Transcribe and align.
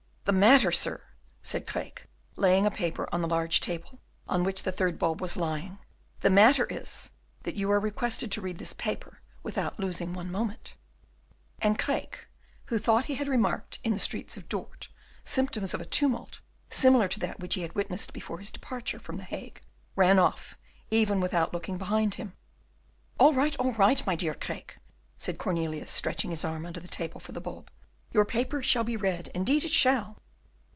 "The 0.23 0.37
matter, 0.37 0.71
sir!" 0.71 1.01
said 1.41 1.67
Craeke, 1.67 2.05
laying 2.37 2.65
a 2.65 2.71
paper 2.71 3.09
on 3.11 3.21
the 3.21 3.27
large 3.27 3.59
table, 3.59 3.99
on 4.29 4.43
which 4.45 4.63
the 4.63 4.71
third 4.71 4.97
bulb 4.99 5.19
was 5.19 5.35
lying, 5.35 5.77
"the 6.21 6.29
matter 6.29 6.67
is, 6.69 7.09
that 7.43 7.55
you 7.55 7.69
are 7.71 7.79
requested 7.81 8.31
to 8.31 8.39
read 8.39 8.57
this 8.57 8.71
paper 8.71 9.19
without 9.43 9.77
losing 9.79 10.13
one 10.13 10.31
moment." 10.31 10.75
And 11.59 11.77
Craeke, 11.77 12.27
who 12.67 12.77
thought 12.79 13.05
he 13.05 13.15
had 13.15 13.27
remarked 13.27 13.79
in 13.83 13.91
the 13.91 13.99
streets 13.99 14.37
of 14.37 14.47
Dort 14.47 14.87
symptoms 15.25 15.73
of 15.73 15.81
a 15.81 15.85
tumult 15.85 16.39
similar 16.69 17.07
to 17.09 17.19
that 17.19 17.39
which 17.41 17.55
he 17.55 17.63
had 17.63 17.75
witnessed 17.75 18.13
before 18.13 18.37
his 18.39 18.51
departure 18.51 18.99
from 18.99 19.17
the 19.17 19.23
Hague, 19.25 19.59
ran 19.97 20.17
off 20.19 20.55
without 20.91 20.95
even 20.97 21.19
looking 21.51 21.77
behind 21.77 22.15
him. 22.15 22.37
"All 23.19 23.33
right! 23.33 23.55
all 23.57 23.73
right! 23.73 24.05
my 24.05 24.15
dear 24.15 24.35
Craeke," 24.35 24.77
said 25.17 25.39
Cornelius, 25.39 25.91
stretching 25.91 26.29
his 26.29 26.45
arm 26.45 26.65
under 26.65 26.79
the 26.79 26.87
table 26.87 27.19
for 27.19 27.33
the 27.33 27.41
bulb; 27.41 27.69
"your 28.13 28.23
paper 28.25 28.61
shall 28.61 28.83
be 28.83 28.95
read, 28.95 29.29
indeed 29.33 29.63
it 29.65 29.71
shall." 29.73 30.17